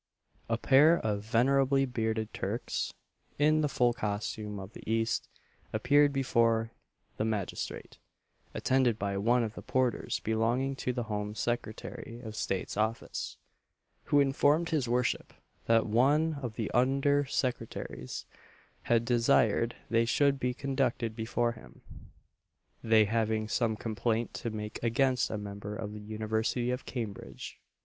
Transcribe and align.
A 0.49 0.57
pair 0.57 0.95
of 0.97 1.21
venerably 1.23 1.85
bearded 1.85 2.33
Turks, 2.33 2.91
in 3.37 3.61
the 3.61 3.69
full 3.69 3.93
costume 3.93 4.57
of 4.57 4.73
the 4.73 4.81
East, 4.91 5.29
appeared 5.73 6.11
before 6.11 6.71
the 7.17 7.23
magistrate, 7.23 7.99
attended 8.55 8.97
by 8.97 9.15
one 9.19 9.43
of 9.43 9.53
the 9.53 9.61
porters 9.61 10.19
belonging 10.21 10.75
to 10.77 10.91
the 10.91 11.03
Home 11.03 11.35
Secretary 11.35 12.19
of 12.23 12.35
State's 12.35 12.77
Office, 12.77 13.37
who 14.05 14.19
informed 14.19 14.69
his 14.71 14.89
worship, 14.89 15.33
that 15.67 15.85
one 15.85 16.39
of 16.41 16.55
the 16.55 16.71
under 16.71 17.25
secretaries 17.25 18.25
had 18.89 19.05
desired 19.05 19.75
they 19.87 20.05
should 20.05 20.39
be 20.39 20.51
conducted 20.51 21.15
before 21.15 21.51
him; 21.51 21.81
they 22.83 23.05
having 23.05 23.47
some 23.47 23.75
complaint 23.75 24.33
to 24.33 24.49
make 24.49 24.81
against 24.81 25.29
a 25.29 25.37
member 25.37 25.75
of 25.75 25.93
the 25.93 25.99
University 26.01 26.71
of 26.71 26.87
Cambridge. 26.87 27.59